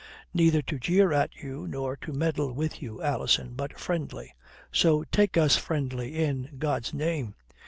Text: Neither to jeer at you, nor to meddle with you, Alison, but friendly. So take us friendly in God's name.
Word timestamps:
Neither 0.33 0.63
to 0.63 0.79
jeer 0.79 1.13
at 1.13 1.31
you, 1.35 1.67
nor 1.67 1.95
to 1.97 2.11
meddle 2.11 2.53
with 2.53 2.81
you, 2.81 3.03
Alison, 3.03 3.53
but 3.53 3.77
friendly. 3.79 4.33
So 4.71 5.03
take 5.11 5.37
us 5.37 5.57
friendly 5.57 6.15
in 6.15 6.55
God's 6.57 6.91
name. 6.91 7.35